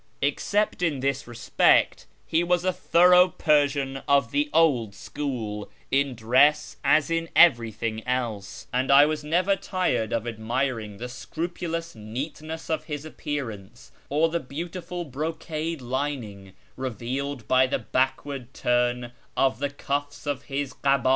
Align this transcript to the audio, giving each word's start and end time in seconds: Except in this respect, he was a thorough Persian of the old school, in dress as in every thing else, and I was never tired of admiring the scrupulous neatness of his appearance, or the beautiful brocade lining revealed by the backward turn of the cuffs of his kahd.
Except 0.23 0.81
in 0.81 1.01
this 1.01 1.27
respect, 1.27 2.07
he 2.25 2.43
was 2.43 2.65
a 2.65 2.73
thorough 2.73 3.27
Persian 3.27 3.97
of 4.07 4.31
the 4.31 4.49
old 4.51 4.95
school, 4.95 5.69
in 5.91 6.15
dress 6.15 6.77
as 6.83 7.11
in 7.11 7.29
every 7.35 7.71
thing 7.71 8.03
else, 8.07 8.65
and 8.73 8.91
I 8.91 9.05
was 9.05 9.23
never 9.23 9.55
tired 9.55 10.11
of 10.11 10.25
admiring 10.25 10.97
the 10.97 11.07
scrupulous 11.07 11.93
neatness 11.93 12.67
of 12.67 12.85
his 12.85 13.05
appearance, 13.05 13.91
or 14.09 14.27
the 14.27 14.39
beautiful 14.39 15.05
brocade 15.05 15.83
lining 15.83 16.53
revealed 16.75 17.47
by 17.47 17.67
the 17.67 17.77
backward 17.77 18.55
turn 18.55 19.11
of 19.37 19.59
the 19.59 19.69
cuffs 19.69 20.25
of 20.25 20.45
his 20.45 20.73
kahd. 20.73 21.05